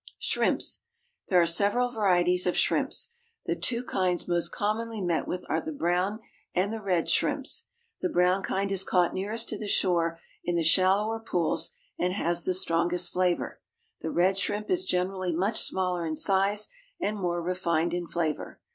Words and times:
=Shrimps.= 0.17 0.79
There 1.27 1.39
are 1.39 1.45
several 1.45 1.91
varieties 1.91 2.47
of 2.47 2.57
shrimps. 2.57 3.13
The 3.45 3.55
two 3.55 3.83
kinds 3.83 4.27
most 4.27 4.49
commonly 4.49 4.99
met 4.99 5.27
with 5.27 5.45
are 5.47 5.61
the 5.61 5.71
brown 5.71 6.21
and 6.55 6.73
the 6.73 6.81
red 6.81 7.07
shrimps. 7.07 7.65
The 8.01 8.09
brown 8.09 8.41
kind 8.41 8.71
is 8.71 8.83
caught 8.83 9.13
nearest 9.13 9.47
to 9.49 9.59
the 9.59 9.67
shore 9.67 10.19
in 10.43 10.55
the 10.55 10.63
shallower 10.63 11.19
pools, 11.19 11.69
and 11.99 12.13
has 12.13 12.45
the 12.45 12.55
strongest 12.55 13.11
flavour. 13.13 13.61
The 14.01 14.09
red 14.09 14.39
shrimp 14.39 14.71
is 14.71 14.85
generally 14.85 15.35
much 15.35 15.61
smaller 15.61 16.03
in 16.07 16.15
size 16.15 16.67
and 16.99 17.15
more 17.15 17.43
refined 17.43 17.93
in 17.93 18.07
flavour. 18.07 18.59